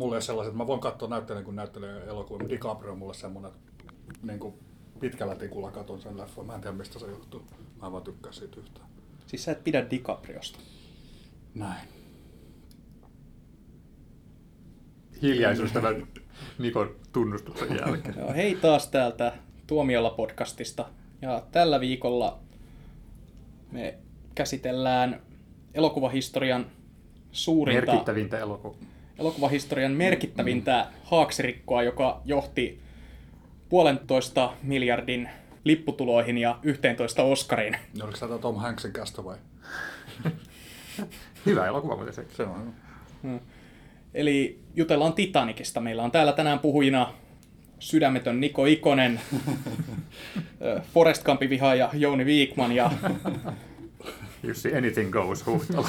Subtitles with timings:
[0.00, 3.52] mulla ei sellaiset, mä voin katsoa näyttelijän kuin näyttelijän elokuvia, mutta DiCaprio on mulle semmoinen,
[4.22, 4.54] niin kuin
[5.00, 6.46] pitkällä tikulla katon sen leffan.
[6.46, 7.42] Mä en tiedä mistä se johtuu.
[7.80, 8.86] Mä en vaan tykkää siitä yhtään.
[9.26, 10.58] Siis sä et pidä DiCapriosta.
[11.54, 11.88] Näin.
[15.22, 16.06] Hiljaisuus tämän
[16.58, 18.14] Nikon tunnustuksen jälkeen.
[18.18, 19.32] Joo, hei taas täältä
[19.66, 20.88] Tuomiolla podcastista.
[21.22, 22.38] Ja tällä viikolla
[23.72, 23.98] me
[24.34, 25.22] käsitellään
[25.74, 26.66] elokuvahistorian
[27.32, 28.89] suurinta, Merkittävintä elokuvaa.
[29.20, 32.80] Elokuvahistorian merkittävintä haaksirikkoa, joka johti
[33.68, 35.28] puolentoista miljardin
[35.64, 37.76] lipputuloihin ja 11 Oscariin.
[37.94, 39.36] Niin Oliko tämä Tom Hanksin kästä vai?
[41.46, 42.26] Hyvä elokuva muuten se.
[42.36, 42.74] Se on.
[44.14, 45.80] Eli jutellaan Titanicista.
[45.80, 47.14] Meillä on täällä tänään puhujina
[47.78, 49.20] sydämetön Niko Ikonen,
[50.94, 52.90] Forest Gumpin vihaaja Jouni Viikman ja,
[54.42, 55.88] Jussi Anything Goes Huhtala.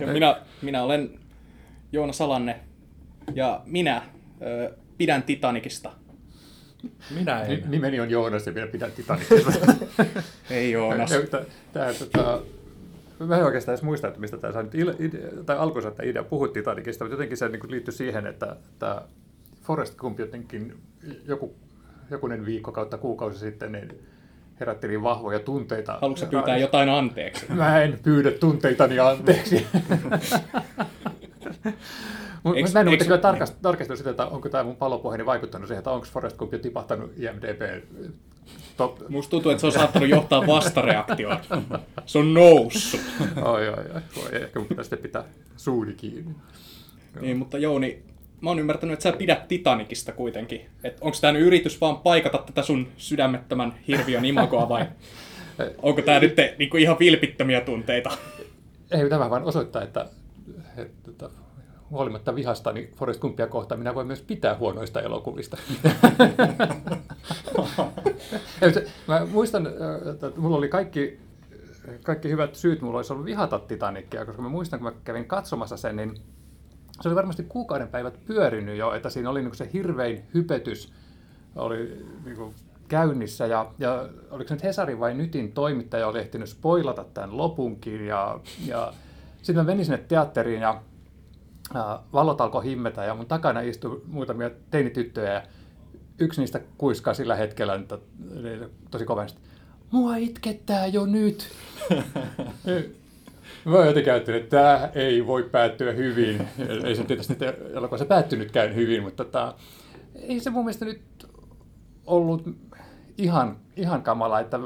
[0.00, 1.23] ja minä, minä olen
[1.94, 2.60] Joona Salanne
[3.34, 4.02] ja minä
[4.42, 5.90] ö, pidän Titanicista.
[7.14, 7.48] Minä en.
[7.50, 9.52] Ni- Nimeni on Joonas ja minä pidän Titanicista.
[10.50, 11.10] Ei Joonas.
[11.72, 12.40] Tämä, tota,
[13.18, 16.22] mä en oikeastaan edes muista, että mistä tämä sai nyt ide- tai alkuunsa tämä idea
[16.24, 19.02] puhua Titanicista, mutta jotenkin se niin liittyi siihen, että tämä
[19.62, 20.74] Forrest Gump jotenkin
[21.26, 21.54] joku,
[22.10, 23.88] jokunen viikko kautta kuukausi sitten niin
[24.60, 25.98] herätteli vahvoja tunteita.
[26.00, 27.46] Haluatko pyytää jotain anteeksi?
[27.52, 29.66] Mä en pyydä tunteitani anteeksi.
[32.44, 36.06] Mä en ole tarkast, tarkastanut sitä, että onko tämä mun palopohjani vaikuttanut siihen, että onko
[36.12, 37.62] Forrest Gump jo tipahtanut IMDb
[38.76, 41.36] top, Musta tuntuu, että se on saattanut johtaa vastareaktioon.
[42.06, 43.00] Se on noussut.
[43.54, 44.00] Oi, oi, oi.
[44.16, 45.24] Voi, ehkä mun pitää sitten pitää
[45.56, 46.34] suuni kiinni.
[47.20, 48.02] Niin, mutta Jouni,
[48.40, 50.60] mä oon ymmärtänyt, että sä pidät Titanicista kuitenkin.
[50.84, 54.86] Et onko tämä nyt yritys vaan paikata tätä sun sydämettömän hirviön imagoa vai
[55.82, 58.10] onko tämä nyt niinku ihan vilpittömiä tunteita?
[58.90, 60.06] Ei, tämä vaan osoittaa, että,
[60.76, 61.30] että, että
[61.94, 65.56] huolimatta vihastani Forrest Gumpia kohtaan, minä voin myös pitää huonoista elokuvista.
[69.08, 69.68] Mä muistan,
[70.12, 71.20] että mulla oli kaikki,
[72.02, 75.76] kaikki hyvät syyt, mulla olisi ollut vihata Titanicia, koska mä muistan, kun mä kävin katsomassa
[75.76, 76.14] sen, niin
[77.00, 80.92] se oli varmasti kuukauden päivät pyörinyt jo, että siinä oli niin se hirvein hypetys
[81.56, 82.54] oli niin kuin
[82.88, 88.06] käynnissä ja, ja oliko se nyt Hesari vai Nytin toimittaja oli ehtinyt spoilata tämän lopunkin
[88.06, 88.92] ja, ja
[89.36, 90.82] sitten mä menin sinne teatteriin ja
[92.12, 95.42] valot alkoi himmetä ja mun takana istui muutamia teinityttöjä ja
[96.18, 97.98] yksi niistä kuiskaa sillä hetkellä että,
[98.90, 99.40] tosi kovasti.
[99.90, 101.48] Mua itkettää jo nyt.
[103.64, 106.48] Mä jotenkin että tämä ei voi päättyä hyvin.
[106.84, 107.36] Ei se tietysti
[107.72, 109.54] elokuvassa päättynytkään hyvin, mutta tota,
[110.14, 111.02] ei se mun mielestä nyt
[112.06, 112.56] ollut
[113.18, 114.60] ihan, ihan kamala, että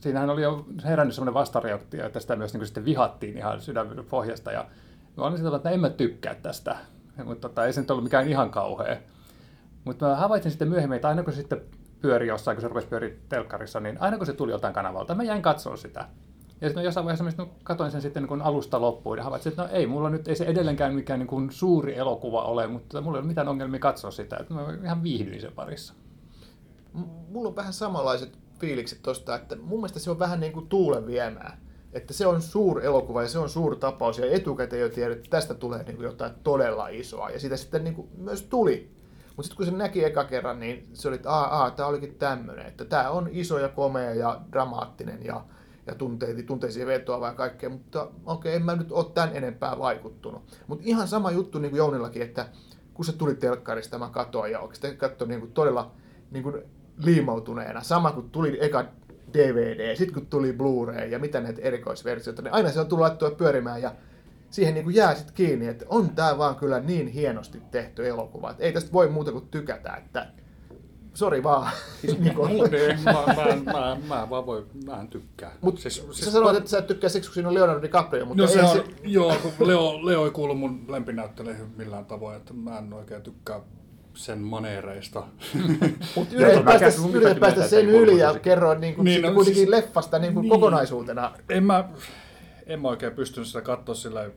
[0.00, 4.52] siinähän oli jo herännyt semmoinen vastareaktio, että sitä myös niin sitten vihattiin ihan sydämen pohjasta.
[4.52, 4.66] Ja
[5.16, 6.76] mä olin sitä, että en mä tykkää tästä,
[7.24, 8.96] mutta tota, ei se nyt ollut mikään ihan kauhea.
[9.84, 11.60] Mutta mä havaitsin sitten myöhemmin, että aina kun se sitten
[12.00, 15.22] pyöri jossain, kun se rupesi pyöri telkkarissa, niin aina kun se tuli joltain kanavalta, mä
[15.22, 16.08] jäin katsoa sitä.
[16.60, 19.68] Ja sitten jossain vaiheessa sitten katsoin sen sitten niin alusta loppuun ja havaitsin, että no
[19.72, 23.20] ei, mulla nyt ei se edelleenkään mikään niin kuin suuri elokuva ole, mutta mulla ei
[23.20, 24.36] ole mitään ongelmia katsoa sitä.
[24.40, 25.94] Että mä ihan viihdyin sen parissa.
[26.94, 30.68] M- mulla on vähän samanlaiset fiilikset tosta, että mun mielestä se on vähän niin kuin
[30.68, 31.58] tuulen viemää.
[31.92, 35.30] Että se on suur elokuva ja se on suuri tapaus ja etukäteen jo tiedät, että
[35.30, 37.30] tästä tulee niin kuin jotain todella isoa.
[37.30, 38.90] Ja sitä sitten niin kuin myös tuli.
[39.36, 42.66] Mutta sitten kun se näki eka kerran, niin se oli, että aa, tämä olikin tämmöinen.
[42.66, 45.44] Että tämä on iso ja komea ja dramaattinen ja,
[45.86, 47.70] ja tunteisiin, tunteisiin vetoava ja kaikkea.
[47.70, 50.42] Mutta okei, en mä nyt ole tämän enempää vaikuttunut.
[50.66, 52.46] Mutta ihan sama juttu niin kuin Jounillakin, että
[52.94, 55.90] kun se tuli telkkarista, mä katsoin ja oikeasti katsoin niin kuin todella
[56.30, 56.62] niin kuin
[56.96, 57.82] liimautuneena.
[57.82, 58.84] Sama kuin tuli eka
[59.34, 63.30] DVD, sitten kun tuli Blu-ray ja mitä näitä erikoisversioita, niin aina se on tullut laittua
[63.30, 63.94] pyörimään ja
[64.50, 68.50] siihen niin kuin jää sitten kiinni, että on tämä vaan kyllä niin hienosti tehty elokuva,
[68.50, 70.26] että ei tästä voi muuta kuin tykätä, että
[71.14, 71.72] sori vaan.
[72.18, 75.52] niin kuin, Niin, mä, mä, mä, mä, vaan voi, mä en tykkää.
[75.60, 78.42] Mut siis, sä sanoit, että sä et tykkää siksi, kun siinä on Leonardo DiCaprio, mutta
[78.42, 82.78] No se on, joo, kun Leo, Leo ei kuulu mun lempinäytteleihin millään tavoin, että mä
[82.78, 83.60] en oikein tykkää
[84.14, 85.22] sen maneereista.
[86.16, 88.40] Mutta yrität mä päästä, yrität päästä sen yli ja tosi.
[88.40, 90.50] kerroa niin kuin, Niin, niin, no kuitenkin siis- leffasta niin kuin niin.
[90.50, 91.32] kokonaisuutena.
[91.48, 91.88] en mä,
[92.66, 94.30] en mä oikein pystynyt sitä katsoa sillä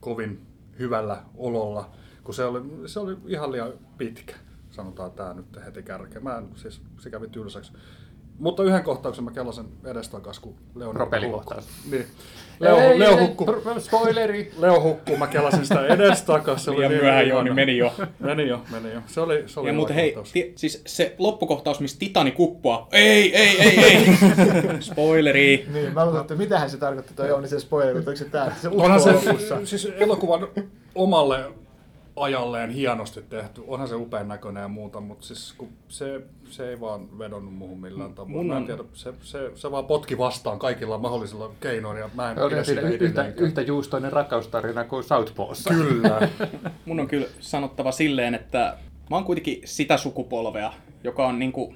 [0.00, 0.46] kovin
[0.78, 1.90] hyvällä ololla,
[2.24, 4.34] kun se oli, se oli ihan liian pitkä,
[4.70, 6.24] sanotaan tämä nyt heti kärkeen.
[6.24, 7.72] Mä en, siis se kävi tylsäksi.
[8.40, 11.64] Mutta yhden kohtauksen mä kelasin edestakas, kun Leo Propellikohtaus.
[11.90, 12.06] Niin.
[12.60, 13.46] Leo, Ei, Leo, ei, hukku,
[13.78, 14.52] Spoileri!
[14.58, 16.64] Leo hukkuu, mä kelasin sitä edestakas.
[16.64, 17.38] Se oli Liian niin myöhään ihana.
[17.38, 17.92] Jooni meni jo.
[18.18, 19.00] Meni jo, meni jo.
[19.06, 22.88] Se oli, se oli Ja muuten hei, ti- siis se loppukohtaus, missä Titani kuppuaa.
[22.92, 24.06] Ei, ei, ei, ei.
[24.80, 25.66] Spoileri.
[25.72, 28.68] Niin, mä luulen, että mitähän se tarkoittaa toi Jouni se spoileri, oliko se tää, se
[28.68, 29.14] Onhan se
[29.64, 30.48] siis elokuvan
[30.94, 31.44] omalle
[32.20, 33.62] ajalleen hienosti tehty.
[33.66, 36.20] Onhan se upean näköinen ja muuta, mutta siis kun se,
[36.50, 38.30] se ei vaan vedonnut muuhun millään tavoin.
[38.32, 42.10] Mun Mä en on- tiedä, se, se, se vaan potki vastaan kaikilla mahdollisilla keinoilla ja
[42.14, 45.70] mä en Oli pidä siitä yhtä, yhtä juustoinen rakkaustarina kuin Southpawssa.
[45.74, 46.28] Kyllä.
[46.86, 48.76] Mun on kyllä sanottava silleen, että
[49.10, 50.72] mä oon kuitenkin sitä sukupolvea,
[51.04, 51.74] joka on niinku,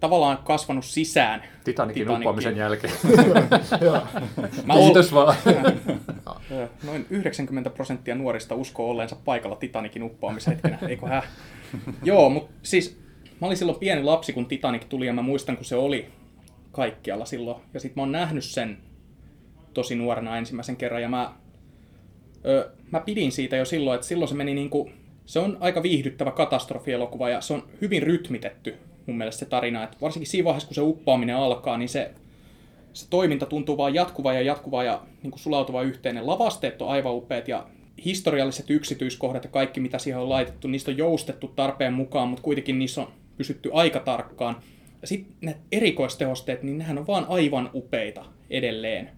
[0.00, 1.42] tavallaan kasvanut sisään.
[1.64, 2.20] Titanikin Titanicin.
[2.22, 2.92] uppoamisen jälkeen.
[3.84, 3.98] Joo.
[4.64, 5.36] Mä oon, Kiitos vaan.
[6.84, 11.22] Noin 90 prosenttia nuorista uskoo olleensa paikalla Titanikin uppoamishetkenä, eikö hä?
[12.02, 13.00] Joo, mutta siis
[13.40, 16.06] mä olin silloin pieni lapsi, kun Titanic tuli, ja mä muistan, kun se oli
[16.72, 17.62] kaikkialla silloin.
[17.74, 18.78] Ja sit mä oon nähnyt sen
[19.74, 21.32] tosi nuorena ensimmäisen kerran, ja mä,
[22.44, 24.90] ö, mä pidin siitä jo silloin, että silloin se meni niinku,
[25.26, 28.74] se on aika viihdyttävä katastrofielokuva, ja se on hyvin rytmitetty
[29.06, 32.10] mun mielestä se tarina, että varsinkin siinä vaiheessa, kun se uppoaminen alkaa, niin se
[32.92, 36.26] se toiminta tuntuu vaan jatkuva ja jatkuva ja niin kuin sulautuva yhteinen.
[36.26, 37.66] Lavasteet on aivan upeat ja
[38.04, 42.78] historialliset yksityiskohdat ja kaikki, mitä siihen on laitettu, niistä on joustettu tarpeen mukaan, mutta kuitenkin
[42.78, 44.56] niissä on pysytty aika tarkkaan.
[45.00, 49.10] Ja sitten ne erikoistehosteet, niin nehän on vaan aivan upeita edelleen.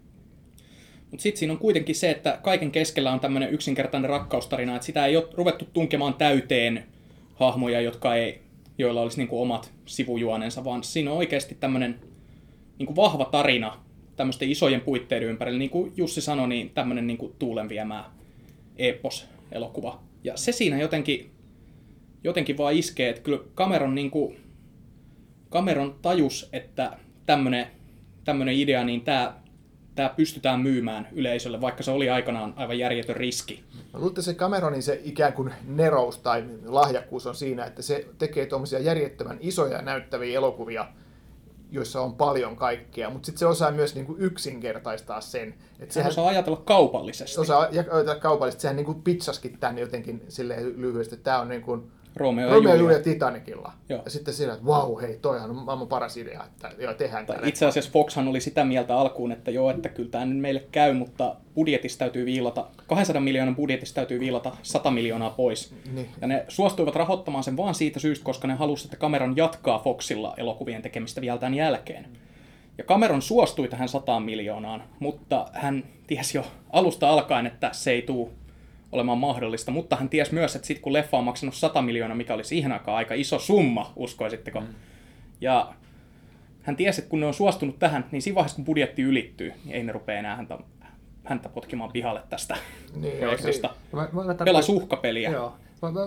[1.10, 5.06] Mutta sitten siinä on kuitenkin se, että kaiken keskellä on tämmöinen yksinkertainen rakkaustarina, että sitä
[5.06, 6.84] ei ole ruvettu tunkemaan täyteen
[7.34, 8.40] hahmoja, jotka ei,
[8.78, 12.00] joilla olisi niinku omat sivujuonensa, vaan siinä on oikeasti tämmöinen
[12.78, 13.78] niin kuin vahva tarina
[14.16, 15.58] tämmöisten isojen puitteiden ympärillä.
[15.58, 18.10] Niin kuin Jussi sanoi, niin tämmöinen niin kuin tuulenviemää
[18.76, 20.02] epos-elokuva.
[20.24, 21.30] Ja se siinä jotenkin,
[22.24, 24.40] jotenkin vaan iskee, että kyllä Cameron, niin kuin,
[25.50, 26.96] Cameron tajus, että
[27.26, 27.66] tämmöinen,
[28.24, 29.34] tämmöinen idea, niin tämä,
[29.94, 33.64] tämä pystytään myymään yleisölle, vaikka se oli aikanaan aivan järjetön riski.
[33.75, 38.06] Mä luulen, että se Cameronin se ikään kuin nerous tai lahjakkuus on siinä, että se
[38.18, 40.86] tekee tuommoisia järjettömän isoja ja näyttäviä elokuvia,
[41.72, 45.54] joissa on paljon kaikkea, mutta sitten se osaa myös niin kuin yksinkertaistaa sen.
[45.80, 47.40] Että Sehän osaa ajatella kaupallisesti.
[47.40, 51.92] osaa jakaa kaupallisesti, sehän niin kuin pitsaskin tämän jotenkin silleen lyhyesti, tämä on niin kuin
[52.17, 52.99] Romeo ja Romeo ja Julia.
[52.99, 53.73] Titanicilla.
[53.88, 54.03] Joo.
[54.05, 57.37] Ja sitten siinä, että vau, hei, toihan on maailman paras idea, että joo, tehdään Tai
[57.37, 57.49] tämä.
[57.49, 60.93] itse asiassa Foxhan oli sitä mieltä alkuun, että joo, että kyllä tämä nyt meille käy,
[60.93, 65.75] mutta budjetista täytyy viilata, 200 miljoonan budjetista täytyy viilata 100 miljoonaa pois.
[65.93, 66.09] Niin.
[66.20, 70.35] Ja ne suostuivat rahoittamaan sen vaan siitä syystä, koska ne halusivat, että Cameron jatkaa Foxilla
[70.37, 72.06] elokuvien tekemistä vielä tämän jälkeen.
[72.79, 78.03] Ja Cameron suostui tähän 100 miljoonaan, mutta hän tiesi jo alusta alkaen, että se ei
[78.03, 78.29] tule
[78.92, 82.34] olemaan mahdollista, mutta hän tiesi myös, että sitten kun leffa on maksanut 100 miljoonaa, mikä
[82.34, 84.66] oli siihen aikaan aika iso summa, uskoisitteko, mm.
[85.40, 85.74] ja
[86.62, 89.76] hän tiesi, että kun ne on suostunut tähän, niin siinä vaiheessa kun budjetti ylittyy, niin
[89.76, 90.58] ei ne rupea enää häntä,
[91.24, 92.56] häntä potkimaan pihalle tästä
[93.00, 93.70] Niin, projektista.
[93.92, 95.30] Mä, mä, mä Pelas uhkapeliä.
[95.30, 95.56] Joo.
[95.82, 96.00] Mä, mä,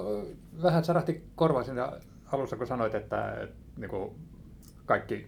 [0.63, 1.91] vähän särähti korvaan siinä
[2.31, 4.11] alussa, kun sanoit, että, että niin kuin
[4.85, 5.27] kaikki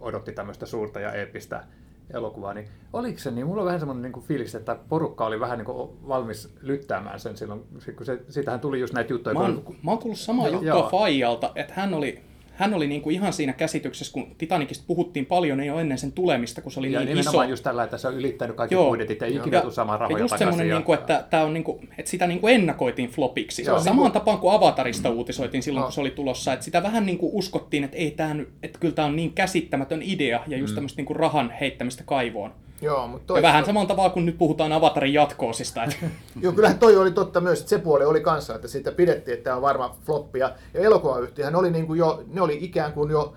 [0.00, 1.64] odotti tämmöistä suurta ja eeppistä
[2.10, 3.46] elokuvaa, niin oliko se niin?
[3.46, 7.36] Mulla on vähän semmoinen niin fiilis, että porukka oli vähän niin kuin valmis lyttäämään sen
[7.36, 7.60] silloin,
[7.96, 9.34] kun se, siitähän tuli just näitä juttuja.
[9.34, 12.20] Mä kun- oon, mä oon kuullut samaa juttua Faijalta, että hän oli,
[12.58, 16.72] hän oli niinku ihan siinä käsityksessä, kun Titanicista puhuttiin paljon jo ennen sen tulemista, kun
[16.72, 17.42] se oli ja niin iso.
[17.42, 18.88] just tällä, että se on ylittänyt kaikki Joo.
[18.88, 20.46] budjetit, ei ikinä tule saamaan ja rahoja just takaisin.
[20.46, 23.64] semmoinen, ja- niinku, että, tää on niinku, että sitä niinku ennakoitiin flopiksi.
[23.64, 25.86] Joo, Samaan niinku- tapaan kuin Avatarista uutisoitiin silloin, No.
[25.86, 26.52] kun se oli tulossa.
[26.52, 30.40] Että sitä vähän niinku uskottiin, että, ei nyt, että kyllä tämä on niin käsittämätön idea
[30.46, 30.74] ja just mm.
[30.74, 32.54] tämmöistä niinku rahan heittämistä kaivoon.
[32.82, 35.84] Joo, mutta Ja toi, vähän samalla tavalla kuin nyt puhutaan Avatarin jatkoosista.
[35.84, 35.96] Että,
[36.42, 39.44] Joo, kyllähän toi oli totta myös, että se puoli oli kanssa, että siitä pidettiin, että
[39.44, 40.38] tämä on varma floppi.
[40.38, 43.34] Ja, ja elokuvayhtiöhän oli niin kuin jo, ne oli ikään kuin jo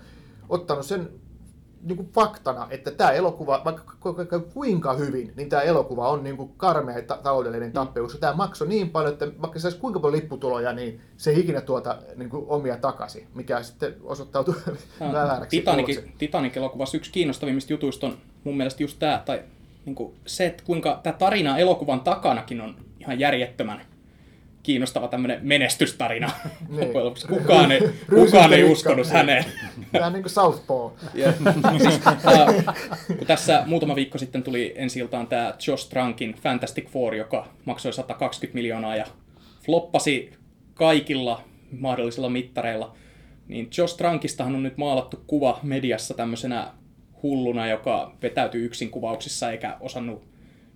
[0.48, 1.08] ottanut sen
[1.82, 6.24] niin kuin faktana, että tämä elokuva, vaikka ku- ku- kuinka hyvin, niin tämä elokuva on
[6.24, 9.78] niin kuin karmea ta- taloudellinen tappio, koska tämä maksoi niin paljon, että vaikka se saisi
[9.78, 14.54] kuinka paljon lipputuloja, niin se ei ikinä tuota niin kuin omia takaisin, mikä sitten osoittautui
[15.12, 15.58] vääräksi.
[15.58, 16.04] Titanic.
[16.18, 19.42] Titanic-elokuvassa yksi kiinnostavimmista jutuista on mun mielestä just tämä, tai
[19.84, 23.80] niin kuin se, että kuinka tämä tarina elokuvan takanakin on ihan järjettömän
[24.62, 26.30] kiinnostava tämmöinen menestystarina.
[26.68, 26.92] Niin.
[27.28, 27.80] Kukaan ei,
[28.14, 29.44] kukaan ei uskonut häneen.
[29.92, 30.90] Vähän niin kuin Southpaw.
[31.14, 31.32] Ja,
[31.78, 32.74] siis, äh,
[33.26, 38.54] tässä muutama viikko sitten tuli ensi iltaan tämä Josh Trankin Fantastic Four, joka maksoi 120
[38.54, 39.06] miljoonaa ja
[39.64, 40.30] floppasi
[40.74, 41.42] kaikilla
[41.78, 42.96] mahdollisilla mittareilla,
[43.48, 46.72] niin Josh Trankistahan on nyt maalattu kuva mediassa tämmöisenä
[47.22, 50.32] hulluna, joka vetäytyi yksin kuvauksissa eikä osannut,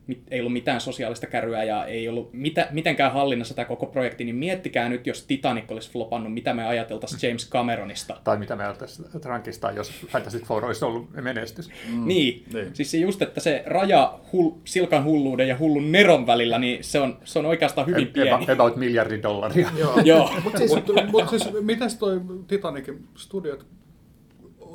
[0.07, 4.25] mit- ei ollut mitään sosiaalista kärryä ja ei ollut mitä, mitenkään hallinnassa tämä koko projekti,
[4.25, 8.17] niin miettikää nyt, jos Titanic olisi flopannut, mitä me ajateltaisiin James Cameronista.
[8.25, 11.71] Tai mitä me ajateltaisiin Trunkista, jos Fantastic Four olisi ollut menestys.
[11.93, 12.07] Mm.
[12.07, 12.45] Niin.
[12.53, 12.71] niin.
[12.73, 17.01] siis se just, että se raja hul, silkan hulluuden ja hullun neron välillä, niin se
[17.01, 18.31] on, se on oikeastaan hyvin pieni.
[18.31, 19.71] About, about miljardi dollaria.
[19.79, 20.01] Joo.
[20.05, 20.31] Joo.
[20.45, 23.67] Mut siis, Mutta mut siis, mitäs toi Titanicin studiot,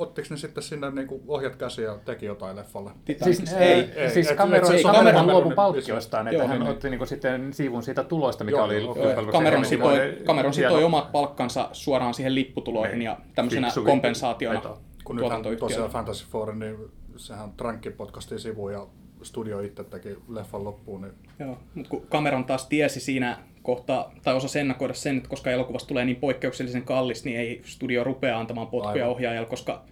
[0.02, 2.92] ottiko ne sitten sinne niinku ohjat käsiä ja teki jotain leffalle?
[3.06, 3.74] Titanicissa Siis, ei.
[3.74, 6.70] ei, ei, siis et se- Cameron, Cameron- luopu palkkioistaan, että Joo, hän niin.
[6.72, 10.86] otti niinku sitten siivun siitä tulosta, mikä Joo, oli kilpailuksi Cameron sitoi, Cameron sitoi hieno-
[10.86, 13.06] omat palkkansa suoraan siihen lipputuloihin Niin.
[13.06, 14.62] ja tämmöisenä Fiksu kompensaationa.
[15.04, 15.90] Kun nythän tosiaan.
[15.92, 16.76] Fantasy Four, niin
[17.16, 18.88] sehän Trankki podcastiin sivuun ja
[19.24, 24.36] studio itse teki leffan loppuun, niin Joo, mutta kun Cameron taas tiesi siinä kohtaa, tai
[24.36, 28.68] osasi ennakoida sen, että koska elokuvasta tulee niin poikkeuksellisen kallis, niin ei studio rupea antamaan
[28.68, 29.16] potkuja Aivan.
[29.16, 29.84] ohjaajalle, koska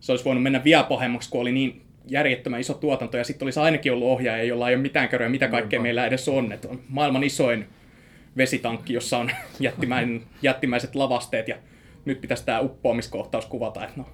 [0.00, 3.60] se olisi voinut mennä vielä pahemmaksi, kun oli niin järjettömän iso tuotanto, ja sitten olisi
[3.60, 5.82] ainakin ollut ohjaaja, jolla ei ole mitään köröä, mitä kaikkea Niinpä.
[5.82, 6.52] meillä edes on.
[6.52, 7.66] Et on maailman isoin
[8.36, 11.56] vesitankki, jossa on jättimäin, jättimäiset lavasteet, ja
[12.04, 14.06] nyt pitäisi tämä uppoamiskohtaus kuvata, että no,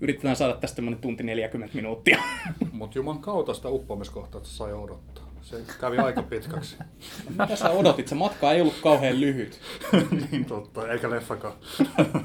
[0.00, 2.22] yritetään saada tästä tämmöinen tunti 40 minuuttia.
[2.72, 5.21] Mutta juman kautta sitä uppoamiskohtausta sai odottaa.
[5.42, 6.76] Se kävi aika pitkäksi.
[7.38, 8.08] Mitä sä odotit?
[8.08, 9.60] Se matka ei ollut kauhean lyhyt.
[10.30, 11.54] niin totta, eikä leffakaan.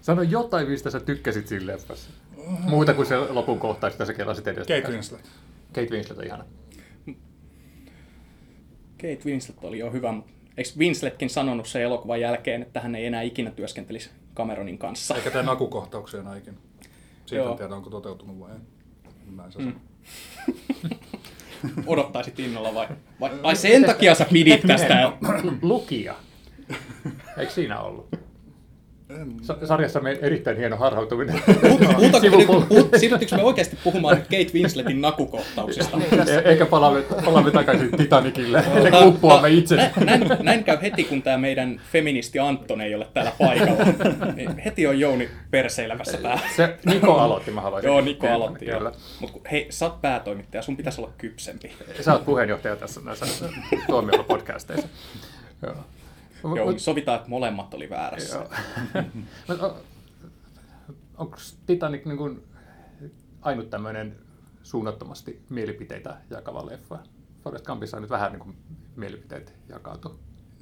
[0.00, 2.10] Sano jotain, mistä sä tykkäsit siinä leffassa.
[2.60, 4.80] Muuta kuin se lopun kohtaus, jota sä kelasit edestä.
[4.80, 5.30] Kate Winslet.
[5.68, 6.44] Kate Winslet on ihana.
[8.96, 13.06] Kate Winslet oli jo hyvä, mutta eikö Winsletkin sanonut sen elokuvan jälkeen, että hän ei
[13.06, 15.14] enää ikinä työskentelisi Cameronin kanssa?
[15.16, 16.56] Eikä tee nakukohtauksia enää ikinä.
[17.26, 17.50] Siitä Joo.
[17.50, 18.58] en tiedä, onko toteutunut vai ei.
[19.36, 19.72] Näin se Mm.
[21.86, 22.86] Odottaisit innolla vai,
[23.20, 25.12] vai, vai sen takia sä pidit tästä?
[25.62, 26.14] Lukija.
[27.36, 28.27] Eikö siinä ollut?
[29.42, 31.34] Sa- sarjassa me erittäin hieno harhautuminen.
[31.46, 31.52] Me,
[32.98, 35.96] siirryttekö me oikeasti puhumaan nyt Kate Winsletin nakukohtauksista?
[35.96, 39.76] Eh- Ehkä palaamme, palaamme takaisin Titanicille, ennen Tää- kuin uppoamme tää- itse.
[39.76, 43.84] Näin, näin, näin käy heti, kun tämä meidän feministi Anton ei ole täällä paikalla.
[44.34, 46.40] Niin heti on Jouni perseilemässä päällä.
[46.56, 47.88] Se Niko aloitti, mä haluaisin.
[47.88, 48.64] Joo, Niko aloitti.
[48.66, 48.92] Kyllä.
[49.20, 51.72] Mutta hei, sä oot päätoimittaja, sun pitäisi olla kypsempi.
[52.00, 53.26] Sä oot puheenjohtaja tässä näissä
[53.86, 54.88] tuomiolla podcasteissa.
[55.62, 55.74] Joo.
[56.42, 58.46] Joo, Mut- niin sovitaan, että molemmat oli väärässä.
[61.18, 62.42] Onko Titanic niin kuin
[63.42, 64.16] ainut tämmöinen
[64.62, 66.98] suunnattomasti mielipiteitä jakava leffa?
[67.44, 68.56] Forrest Gumpissa on nyt vähän niin kuin
[68.96, 70.18] mielipiteet jakautu.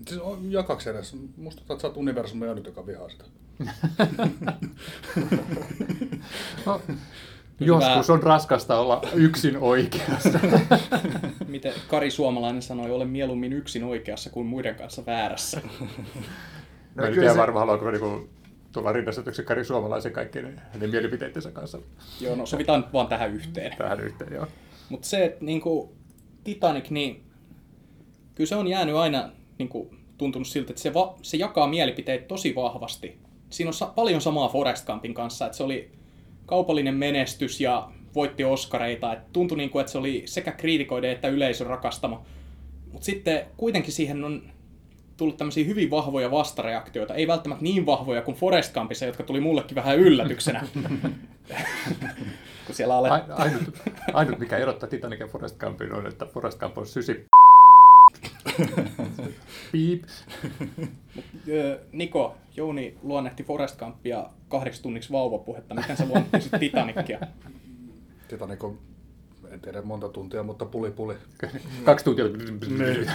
[0.09, 1.16] siis on jakaksi edes.
[1.37, 3.25] Musta tuntuu, että sä oot universumin ainut, joka vihaa sitä.
[6.66, 6.80] No,
[7.61, 10.39] joskus on raskasta olla yksin oikeassa.
[11.49, 15.61] Miten Kari Suomalainen sanoi, ole mieluummin yksin oikeassa kuin muiden kanssa väärässä.
[16.95, 18.29] Mä en tiedä se- varmaan, haluanko niinku
[18.73, 21.79] tulla rinnastetuksi Kari Suomalaisen kaikkien hänen mielipiteittensä kanssa
[22.21, 23.77] Joo, no sovitaan nyt vaan tähän yhteen.
[23.79, 24.33] tähän yhteen.
[24.33, 24.47] Joo.
[24.89, 25.95] Mutta se, että niinku
[26.45, 27.25] Titanic, niin
[28.35, 32.55] kyllä se on jäänyt aina niinku, tuntunut siltä, että se, va- se jakaa mielipiteitä tosi
[32.55, 33.19] vahvasti.
[33.51, 35.91] Siinä on sa- paljon samaa Forest Gumpin kanssa, että se oli
[36.47, 39.12] kaupallinen menestys ja voitti Oscareita.
[39.12, 42.23] Et tuntui, niinku, että se oli sekä kriitikoiden että yleisön rakastama.
[42.93, 44.43] Mutta sitten kuitenkin siihen on
[45.17, 47.15] tullut tämmöisiä hyvin vahvoja vastareaktioita.
[47.15, 50.67] Ei välttämättä niin vahvoja kuin Forest Gumpissa, jotka tuli mullekin vähän yllätyksenä.
[52.67, 56.87] kun siellä Ainut, ainut, mikä erottaa Titanic ja Forrest Gumpin on, että Forrest Gump on
[56.87, 57.26] sysi.
[59.73, 60.03] Piip.
[61.93, 65.75] Niko, Jouni luonnehti Forest Gumpia kahdeksi tunniksi vauvapuhetta.
[65.75, 67.19] Miten sä luonnehtisit Titanicia?
[68.29, 68.79] Titanic on,
[69.50, 71.15] en tiedä monta tuntia, mutta puli puli.
[71.85, 72.25] Kaksi tuntia.
[72.79, 73.11] Niin.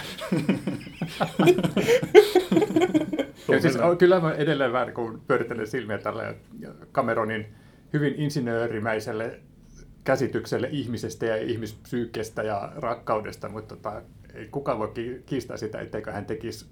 [3.48, 6.34] Ja siis, on- kyllä mä edelleen vähän kun pyörittelen silmiä tälle
[6.92, 7.46] Cameronin
[7.92, 9.40] hyvin insinöörimäiselle
[10.04, 14.02] käsitykselle ihmisestä ja ihmispsyykkestä ja rakkaudesta, mutta tota,
[14.34, 16.66] ei kukaan voi ki- kiistää sitä, etteikö hän tekisi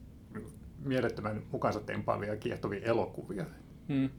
[0.85, 3.45] mielettömän mukansa tempaavia ja kiehtovia elokuvia.
[3.89, 4.11] Hmm.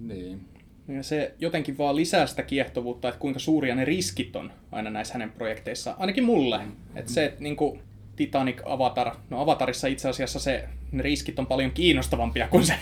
[0.00, 0.48] Niin.
[0.88, 5.14] Ja se jotenkin vaan lisää sitä kiehtovuutta, että kuinka suuria ne riskit on aina näissä
[5.14, 5.96] hänen projekteissaan.
[5.98, 6.60] Ainakin mulle.
[6.94, 7.82] Että se, että niin kuin
[8.16, 12.74] Titanic, Avatar, no Avatarissa itse asiassa se, ne riskit on paljon kiinnostavampia kuin se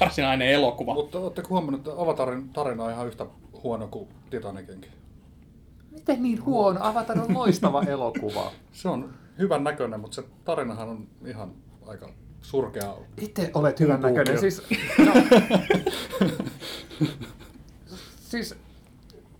[0.00, 0.94] varsinainen elokuva.
[0.94, 3.26] Mutta oletteko huomannut, että Avatarin tarina on ihan yhtä
[3.62, 4.90] huono kuin Titanicinkin?
[5.96, 6.80] Miten niin huono?
[6.82, 8.52] Avatar on loistava elokuva.
[8.72, 11.52] Se on hyvän näköinen, mutta se tarinahan on ihan
[11.86, 12.08] aika
[12.42, 12.94] surkea.
[13.20, 14.38] Itse olet hyvän näköinen.
[14.38, 14.62] Siis,
[15.06, 15.12] no,
[18.30, 18.54] siis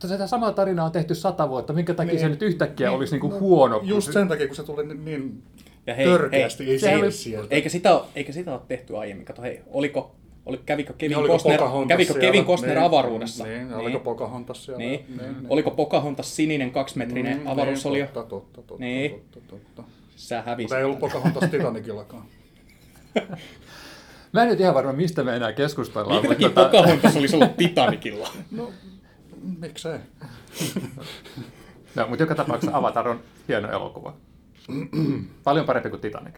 [0.09, 1.73] tätä samaa tarinaa on tehty sata vuotta.
[1.73, 2.21] Minkä takia Niin.
[2.21, 3.79] se nyt yhtäkkiä olisi niinku huono?
[3.81, 5.43] kun Just se- sen takia, kun se tuli niin- niin
[5.87, 7.55] Ja hei, törkeästi hei, oli- sieltä.
[7.55, 9.27] Eikä sitä, ole- eikä sitä ole tehty aiemmin.
[9.27, 10.16] Kato, hei, oliko,
[10.47, 12.27] oli, kävikö Kevin Niin, oliko Costner, kävikö siellä?
[12.27, 13.45] Kevin Costner Niin, avaruudessa?
[13.45, 14.79] Niin, oliko Pocahontas siellä?
[14.79, 15.05] Niin.
[15.09, 15.47] Niin, niin.
[15.49, 18.05] Oliko Pocahontas sininen kaksimetrinen Mm, avaruusolio?
[18.05, 19.11] Niin, totta, totta, totta, Niin.
[19.31, 19.85] totta, totta.
[20.17, 20.65] Sä hävisit.
[20.65, 22.25] Mutta ei ollut Pocahontas Titanicillakaan.
[24.33, 26.13] Mä en nyt ihan varma, mistä me enää keskustellaan.
[26.23, 28.29] Minkä takia mutta tota- Pocahontas olisi ollut Titanicilla?
[28.57, 28.71] No,
[29.61, 29.99] miksei?
[31.95, 34.15] No, mutta joka tapauksessa Avatar on hieno elokuva.
[35.45, 36.35] Paljon parempi kuin Titanic.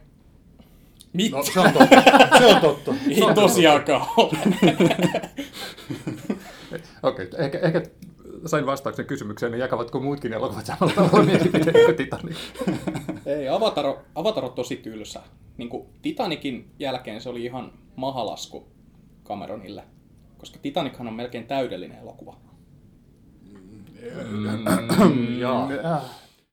[1.19, 1.37] Mitä?
[1.37, 2.03] No, se on totta.
[2.39, 2.95] Se on totta.
[3.11, 4.31] Ei tosiaankaan ole.
[7.03, 7.83] Okei, okay, ehkä, ehkä
[8.47, 12.37] sain vastauksen kysymykseen, niin jakavatko muutkin elokuvat samalla tavalla mielipiteen kuin Titanic?
[13.27, 15.21] Ei, Avatar, on- Avatar on tosi tylsä.
[15.57, 18.69] Niin kuin Titanikin jälkeen se oli ihan mahalasku
[19.25, 19.83] Cameronille.
[20.39, 22.37] Koska Titanichan on melkein täydellinen elokuva.
[25.39, 25.67] Jaa.
[25.69, 26.03] Mm, äh,